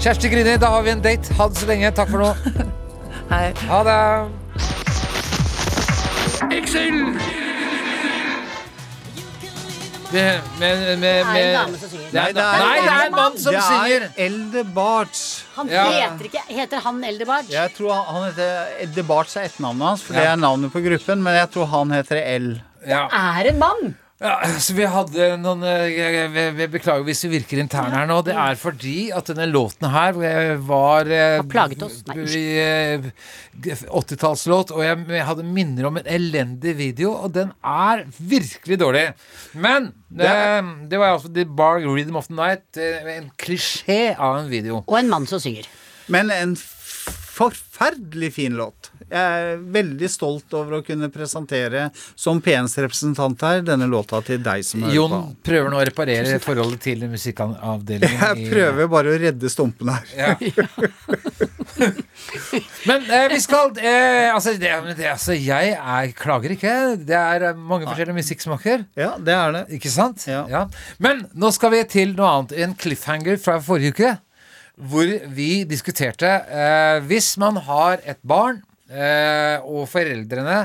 [0.00, 1.34] Kjersti Grini, da har vi en date.
[1.36, 1.90] Ha det så lenge.
[1.92, 2.30] Takk for nå.
[3.32, 3.52] Hei.
[3.68, 3.98] Ha det.
[10.12, 12.10] Med, med, med, Det er en dame som synger.
[12.12, 14.06] det er, nei, det er en mann som det synger.
[14.06, 15.24] er Elde Barts.
[15.56, 15.84] Han Ja.
[15.90, 17.44] heter ikke Heter han Eldebard?
[17.52, 20.80] Jeg tror han, han heter Elde Barts er etternavnet hans, for det er navnet på
[20.80, 21.22] gruppen.
[21.22, 22.48] Men jeg tror han heter L.
[22.88, 23.04] Ja.
[23.12, 23.96] Er en mann!
[24.18, 28.16] Ja, så vi hadde noen eh, jeg, jeg Beklager hvis vi virker interne her nå.
[28.26, 32.00] Det er fordi at denne låten her eh, var eh, Har plaget oss.
[32.10, 32.24] Nei,
[32.58, 33.06] eh,
[33.62, 39.04] 80-tallslåt, og jeg, hadde minner om en elendig video, og den er virkelig dårlig.
[39.54, 44.40] Men eh, det var altså The Bar Rhythm of the Night, eh, en klisjé av
[44.42, 44.82] en video.
[44.82, 45.70] Og en mann som synger.
[46.10, 48.90] Men en forferdelig fin låt.
[49.08, 54.42] Jeg er veldig stolt over å kunne presentere som PNs representant her denne låta til
[54.44, 55.20] deg som hører Jon på.
[55.48, 58.18] prøver nå å reparere forholdet til musikkavdelingen.
[58.28, 60.04] Jeg prøver bare å redde stumpen her.
[60.18, 60.34] Ja.
[62.88, 66.72] Men eh, vi skal eh, altså, det, det, altså, jeg er, klager ikke.
[67.06, 68.86] Det er eh, mange forskjellige musikksmaker.
[68.98, 69.64] Ja, det er det.
[69.78, 70.24] Ikke sant?
[70.28, 70.64] Ja.
[71.02, 72.56] Men nå skal vi til noe annet.
[72.64, 74.16] En cliffhanger fra forrige uke.
[74.78, 80.62] Hvor vi diskuterte eh, Hvis man har et barn, og foreldrene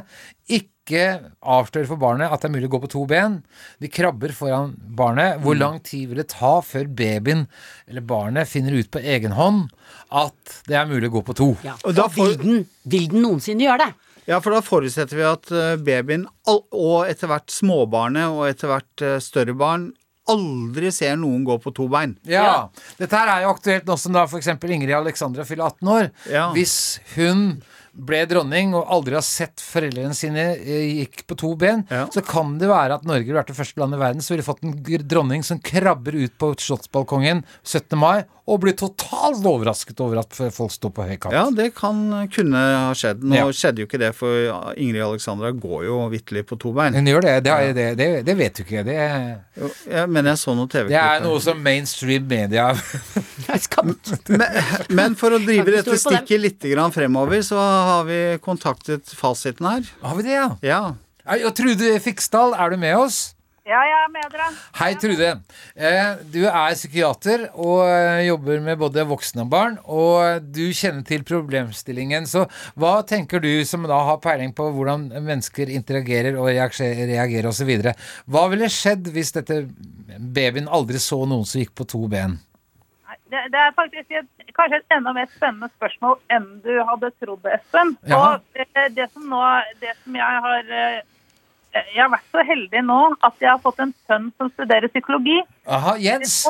[0.53, 1.03] ikke
[1.47, 3.37] avslører for barnet at det er mulig å gå på to ben,
[3.83, 7.45] de krabber foran barnet, hvor lang tid vil det ta før babyen
[7.87, 9.69] eller barnet finner ut på egen hånd
[10.11, 11.49] at det er mulig å gå på to?
[11.67, 11.75] Ja.
[11.87, 13.91] Og da får- vil, den, vil den noensinne gjøre det?
[14.27, 19.03] Ja, for da forutsetter vi at eh, babyen, og etter hvert småbarnet og etter hvert
[19.03, 19.89] eh, større barn,
[20.31, 22.13] aldri ser noen gå på to bein.
[22.23, 22.69] Ja.
[22.95, 24.47] Dette her er jo aktuelt nå som da f.eks.
[24.63, 26.07] Ingrid Alexandra fyller 18 år.
[26.31, 26.45] Ja.
[26.55, 26.77] Hvis
[27.17, 27.41] hun
[27.93, 32.07] ble dronning og aldri har sett foreldrene sine eh, gikk på to ben, Ja.
[32.13, 34.45] så kan det være at Norge ville vært det første landet i verden som ville
[34.47, 34.73] fått en
[35.07, 37.97] dronning som krabber ut på slottsbalkongen 17.
[38.01, 41.31] mai og blir totalt overrasket over at folk står på høy kant.
[41.31, 42.01] Ja, det kan
[42.33, 43.21] kunne ha skjedd.
[43.23, 43.45] Nå Ja.
[43.55, 46.91] skjedde jo ikke det, for Ingrid Alexandra går jo vitterlig på to bein.
[46.97, 47.37] Hun gjør det.
[47.45, 48.83] Det, er- det, det, det vet du ikke.
[48.83, 48.97] Det,
[49.55, 52.73] Jo, ja, men jeg så noen det er noe som mainstream media
[54.27, 54.41] Men,
[54.89, 59.87] men for å drive dette stikket litt grann fremover, så har vi kontaktet fasiten her.
[60.01, 60.49] Har vi det, ja?
[60.65, 60.81] Ja.
[61.23, 63.21] Ja, Og Trude Fiksdal, er du med oss?
[63.63, 64.45] Ja, jeg er med dere.
[64.75, 65.27] Hei, Trude.
[65.79, 71.05] Eh, du er psykiater og eh, jobber med både voksne og barn, og du kjenner
[71.07, 72.27] til problemstillingen.
[72.27, 72.43] Så
[72.75, 77.71] hva tenker du, som da har peiling på hvordan mennesker interagerer og reagerer, reagerer osv.,
[78.27, 79.61] hva ville skjedd hvis dette
[80.19, 82.41] babyen aldri så noen som gikk på to ben?
[83.33, 87.47] Det, det er faktisk et, kanskje et enda mer spennende spørsmål enn du hadde trodd,
[87.49, 87.95] Espen.
[88.05, 88.19] Ja.
[88.19, 89.41] Og det, det som nå,
[89.81, 90.99] det som jeg har eh,
[91.73, 95.39] Jeg har vært så heldig nå at jeg har fått en sønn som studerer psykologi.
[95.65, 96.43] Aha, Jens.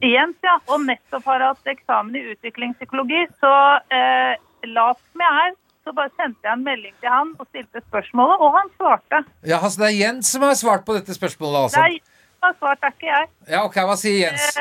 [0.00, 0.56] Jens, ja.
[0.72, 3.26] Og nettopp har hatt eksamen i utviklingspsykologi.
[3.44, 3.52] Så
[3.92, 4.40] eh,
[4.72, 8.40] lat som jeg er, så bare sendte jeg en melding til han og stilte spørsmålet,
[8.40, 9.22] og han svarte.
[9.44, 11.84] Ja, altså det er Jens som har svart på dette spørsmålet, altså?
[11.84, 12.00] Nei,
[12.40, 13.32] han har svart, det er ikke jeg.
[13.52, 14.60] Ja, ok, hva sier Jens?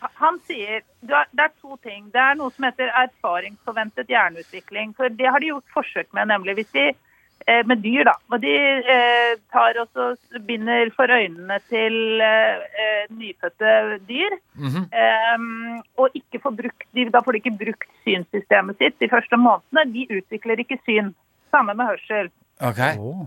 [0.00, 2.08] Han sier er, det er to ting.
[2.14, 4.94] Det er noe som heter erfaringsforventet hjerneutvikling.
[4.96, 8.16] For det har de gjort forsøk med, nemlig hvis de eh, med dyr, da.
[8.32, 8.54] Og de
[8.94, 14.36] eh, tar også binder for øynene til eh, nyfødte dyr.
[14.54, 14.84] Mhm.
[14.92, 19.36] eh, og ikke får brukt, de, da får de ikke brukt synssystemet sitt de første
[19.36, 19.88] månedene.
[19.94, 21.14] De utvikler ikke syn.
[21.50, 22.30] Samme med hørsel.
[22.60, 22.80] Ok.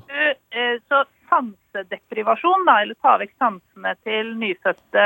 [0.09, 0.21] Du,
[0.55, 5.05] eh, så sansedeprivasjon, da, eller ta vekk sansene til nyfødte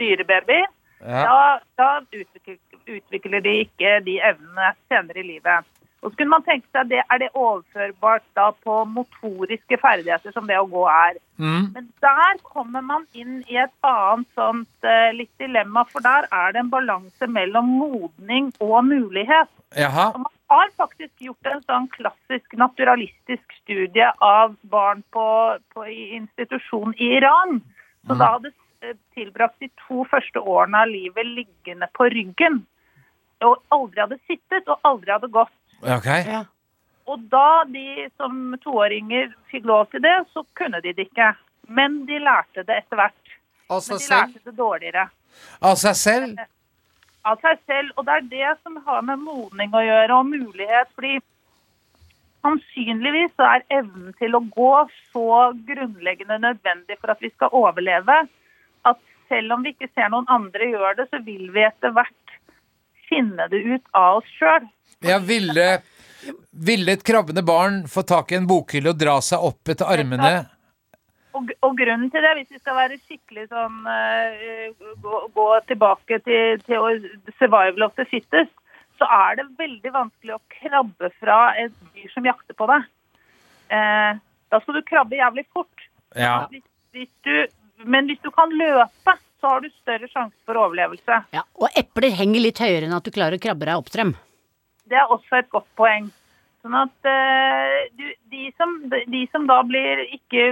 [0.00, 1.22] dyrebabyer, Ja.
[1.22, 2.56] da, da utvikler,
[2.88, 5.66] utvikler de ikke de evnene senere i livet.
[6.02, 10.46] Og så kunne man tenke seg, det, Er det overførbart da på motoriske ferdigheter som
[10.46, 11.18] det å gå er?
[11.38, 11.72] Mm.
[11.74, 16.54] Men der kommer man inn i et annet sånt uh, litt dilemma, for der er
[16.54, 19.50] det en balanse mellom modning og mulighet.
[19.76, 20.12] Jaha.
[20.14, 25.26] Så man har faktisk gjort en sånn klassisk naturalistisk studie av barn på,
[25.74, 27.60] på i institusjon i Iran.
[28.08, 32.62] Så da hadde eh, tilbrakt de to første årene av livet liggende på ryggen.
[33.44, 35.54] Og aldri hadde sittet og aldri hadde gått.
[35.84, 36.08] Ok.
[36.26, 36.44] Ja.
[37.08, 41.34] Og da de som toåringer fikk lov til det, så kunne de det ikke.
[41.68, 43.34] Men de lærte det etter hvert.
[43.68, 44.32] Av Men seg de selv.
[44.32, 45.08] lærte det dårligere.
[45.60, 46.40] Av seg selv?
[47.28, 47.92] Av seg selv.
[47.96, 50.92] Og det er det som har med modning å gjøre, og mulighet.
[50.94, 51.18] fordi
[52.44, 54.72] sannsynligvis så er evnen til å gå
[55.12, 55.28] så
[55.68, 58.20] grunnleggende nødvendig for at vi skal overleve,
[58.88, 62.36] at selv om vi ikke ser noen andre gjøre det, så vil vi etter hvert
[63.08, 64.68] finne det ut av oss sjøl.
[65.04, 65.66] Ja, ville,
[66.52, 70.32] ville et krabbende barn få tak i en bokhylle og dra seg opp etter armene?
[71.36, 76.20] Og, og grunnen til det, hvis vi skal være skikkelig sånn uh, gå, gå tilbake
[76.24, 77.04] til, til
[77.36, 78.54] survival of the fittest,
[78.98, 82.88] så er det veldig vanskelig å krabbe fra et dyr som jakter på deg.
[83.68, 85.88] Uh, da skal du krabbe jævlig fort.
[86.16, 86.48] Ja.
[86.50, 86.64] Hvis,
[86.96, 87.34] hvis du,
[87.84, 91.20] men hvis du kan løpe, så har du større sjanse for overlevelse.
[91.36, 94.06] Ja, og epler henger litt høyere enn at du klarer å krabbe deg opp til
[94.06, 94.16] dem.
[94.88, 96.08] Det er også et godt poeng.
[96.68, 100.50] Sånn at eh, du, de, som, de som da blir ikke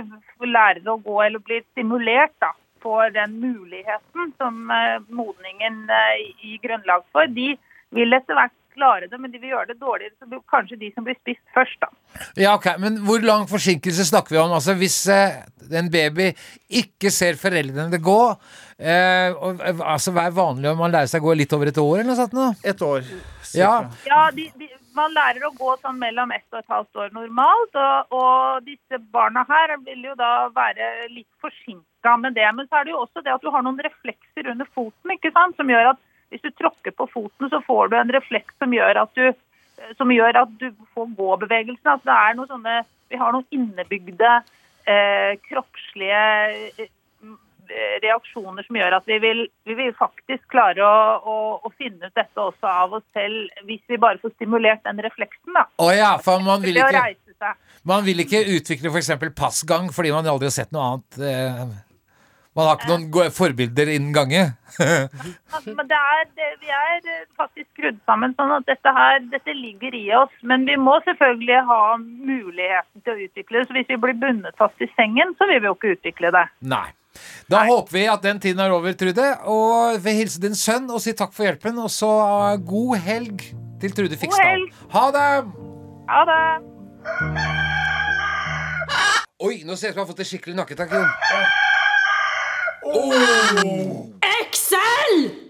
[0.48, 6.62] lærer å gå eller blir stimulert da, får den muligheten som eh, modningen eh, gir
[6.64, 7.52] grunnlag for, de
[7.92, 10.14] vil etter hvert klare det, men de vil gjøre det dårligere.
[10.16, 11.90] Så det blir kanskje de som blir spist først, da.
[12.46, 12.70] ja, ok.
[12.80, 14.56] Men hvor lang forsinkelse snakker vi om?
[14.56, 15.42] Altså Hvis eh,
[15.80, 16.30] en baby
[16.80, 18.22] ikke ser foreldrene gå,
[18.80, 21.72] eh, og, eh, altså hva er vanlig om man lærer seg å gå litt over
[21.72, 22.36] et år eller noe sånt?
[22.36, 22.50] Nå?
[22.72, 23.12] Et år.
[23.56, 23.74] Ja.
[24.08, 27.76] Ja, de, de, man lærer å gå sånn mellom ett og et halvt år normalt,
[27.76, 32.48] og, og disse barna her vil jo da være litt forsinka med det.
[32.56, 35.34] Men så er det jo også det at du har noen reflekser under foten, ikke
[35.36, 38.72] sant, som gjør at hvis du tråkker på foten, så får du en refleks som
[38.74, 39.30] gjør at du,
[40.16, 41.92] gjør at du får gåbevegelsen.
[41.92, 42.76] Altså det er noe sånne,
[43.12, 44.32] vi har noen innebygde
[44.90, 46.22] eh, kroppslige
[46.74, 46.90] eh,
[48.04, 52.18] reaksjoner som gjør at vi vil, vi vil faktisk klare å, å, å finne ut
[52.18, 55.54] dette også av oss selv, hvis vi bare får stimulert den refleksen.
[55.56, 55.66] da.
[55.82, 57.54] Å ja, for man vil ikke,
[57.86, 59.12] man vil ikke utvikle f.eks.
[59.36, 61.20] passgang fordi man aldri har sett noe annet.
[61.20, 61.76] Eh,
[62.56, 64.46] man har ikke noen forbilder innen gange.
[65.56, 69.22] Altså, Men det er, det, vi er eh, faktisk skrudd sammen sånn at dette her,
[69.32, 70.32] dette ligger i oss.
[70.44, 73.68] Men vi må selvfølgelig ha muligheten til å utvikle det.
[73.68, 76.44] Så hvis vi blir bundet fast i sengen, så vil vi jo ikke utvikle det.
[76.74, 76.88] Nei.
[77.50, 79.28] Da håper vi at den tiden er over, Trude.
[79.52, 81.78] Og vil hilse din sønn og si takk for hjelpen.
[81.82, 82.10] Og så
[82.52, 83.46] eh, god helg
[83.82, 84.66] til Trude Fiksdal.
[84.94, 85.30] Ha det!
[86.10, 86.42] Ha det.
[89.46, 90.94] Oi, nå ser jeg ut som jeg har fått et skikkelig nakketak,
[92.86, 94.06] Oh.
[94.22, 95.45] Excel!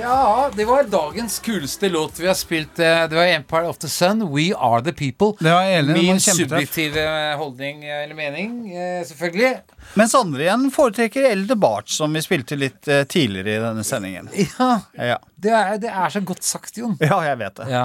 [0.00, 2.78] Ja, det var dagens kuleste låt vi har spilt.
[2.78, 5.36] eh, Det var Empire of the Sun, We Are The People.
[5.44, 9.58] Det var enig, Min subjektive holdning eh, eller mening, eh, selvfølgelig.
[9.94, 14.30] Mens andre igjen foretrekker Elde Barth, som vi spilte litt eh, tidligere i denne sendingen.
[14.58, 15.18] Ja, Ja.
[15.36, 16.96] det er, det er så godt sagt, Jon.
[17.00, 17.68] ja, jeg vet det.
[17.68, 17.84] Ja.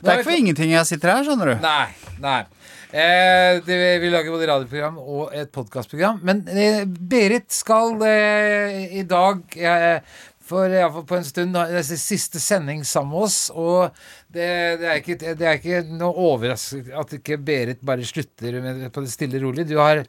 [0.00, 1.54] Det er ikke for ingenting jeg sitter her, skjønner du.
[1.60, 1.86] Nei,
[2.22, 2.40] nei.
[2.92, 6.18] Eh, det, vi lager både radioprogram og et podkastprogram.
[6.28, 10.00] Men eh, Berit skal eh, i dag eh,
[10.52, 13.38] for i hvert på en stund det det siste sending sammen med oss.
[13.50, 13.90] Og
[14.28, 14.48] det,
[14.82, 19.04] det, er, ikke, det er ikke noe overraskende at ikke Berit bare slutter med, på
[19.04, 19.66] det stille og rolig.
[19.70, 20.04] Du har,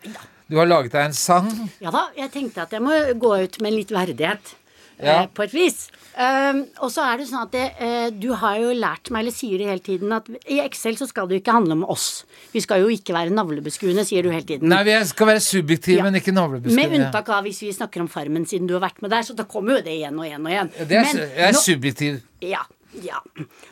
[0.47, 1.49] du har laget deg en sang.
[1.83, 4.55] Ja da, jeg tenkte at jeg må gå ut med litt verdighet.
[4.99, 5.23] Ja.
[5.23, 5.87] Eh, på et vis.
[6.13, 9.33] Um, og så er det sånn at det, uh, du har jo lært meg, eller
[9.33, 12.23] sier det hele tiden, at i Excel så skal det jo ikke handle om oss.
[12.53, 14.69] Vi skal jo ikke være navlebeskuende, sier du hele tiden.
[14.69, 16.03] Nei, vi skal være subjektive, Ja.
[16.05, 16.77] men ikke navlebeskuende.
[16.77, 19.25] Med unntak av hvis vi snakker om Farmen, siden du har vært med der.
[19.25, 20.71] Så da kommer jo det igjen og igjen og igjen.
[20.77, 22.21] Det er, Men jeg er nå- subjektiv.
[22.45, 22.61] Ja.
[23.01, 23.17] ja.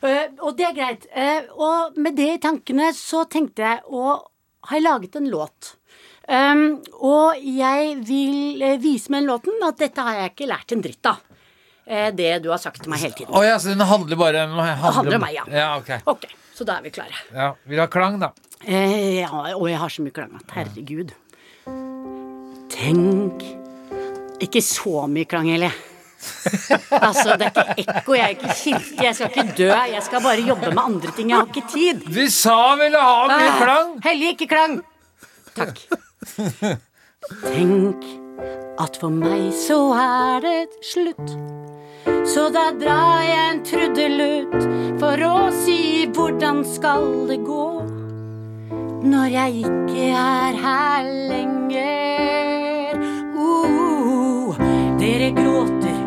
[0.01, 1.05] Uh, og det er greit.
[1.13, 4.17] Uh, og med det i tankene så tenkte jeg å
[4.65, 5.75] Har jeg laget en låt?
[6.29, 10.83] Um, og jeg vil vise med den låten at dette har jeg ikke lært en
[10.85, 11.17] dritt av.
[11.87, 13.33] Eh, det du har sagt til meg hele tiden.
[13.35, 15.43] Oh, ja, så den handler bare om handler om meg, ja.
[15.49, 15.67] ja.
[15.79, 15.89] Ok.
[16.13, 17.17] Ok, så da er vi klare.
[17.33, 18.31] Ja, Vil du ha klang, da?
[18.61, 21.15] Eh, ja, og jeg har så mye klang at herregud.
[22.71, 23.41] Tenk
[24.41, 25.73] Ikke så mye klang, heller.
[27.01, 29.69] altså, det er ikke ekko, jeg er ikke kirke, jeg skal ikke dø.
[29.95, 31.29] Jeg skal bare jobbe med andre ting.
[31.33, 32.05] Jeg har ikke tid.
[32.05, 33.93] Du sa ville ha mye Ah, klang?
[34.05, 34.79] Hellig, ikke klang.
[35.57, 35.81] Takk.
[37.51, 38.20] Tenk
[38.81, 41.35] at for meg så er det slutt.
[42.25, 44.63] Så da drar jeg en trudelutt
[45.01, 47.67] for å si hvordan skal det gå
[49.01, 53.01] når jeg ikke er her lenger.
[53.35, 54.57] Uh,
[55.01, 55.99] dere gråter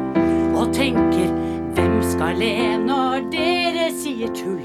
[0.54, 1.30] og tenker
[1.74, 2.54] hvem skal le
[2.86, 4.62] når dere sier tull?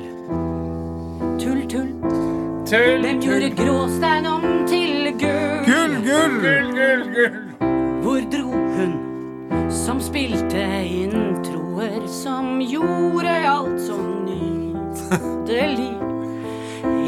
[1.42, 1.94] Tull, tull.
[2.70, 5.62] Tull, Hvem gjorde gråstein om til gull?
[5.66, 6.42] Gull, gull!
[6.42, 7.49] Gull, gull, gull.
[9.90, 15.96] Som spilte introer som gjorde alt så nydelig?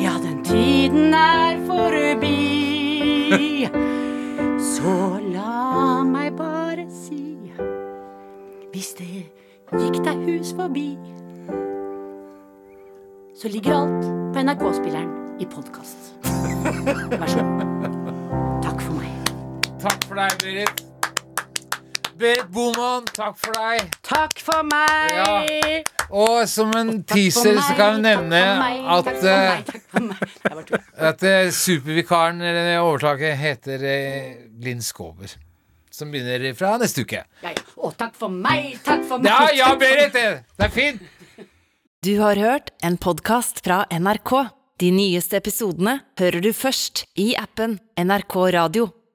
[0.01, 3.69] Ja, den tiden er forbi.
[4.73, 4.95] Så
[5.29, 7.37] la meg bare si
[8.73, 9.29] Hvis det
[9.77, 10.97] gikk deg hus forbi,
[13.37, 16.15] så ligger alt på NRK-spilleren i podkast.
[17.13, 17.99] Vær så god.
[18.65, 19.35] Takk for meg.
[19.77, 20.90] Takk for deg, Berit.
[22.21, 23.93] Berit Boman, takk for deg.
[24.05, 25.13] Takk for meg.
[25.17, 25.79] Ja.
[26.13, 28.41] Og som en teaser så kan jeg nevne
[28.93, 30.83] at, eh, tuller.
[31.09, 35.33] at eh, supervikaren, eller overtaket, heter eh, Linn Skåber.
[35.89, 37.23] Som begynner fra neste uke.
[37.41, 37.65] Ja, ja.
[37.81, 39.31] Og takk for meg, takk for meg.
[39.31, 40.13] Ja, ja, Berit!
[40.13, 40.27] Det,
[40.61, 41.01] det er fint!
[42.05, 44.37] Du har hørt en podkast fra NRK.
[44.77, 48.91] De nyeste episodene hører du først i appen NRK Radio.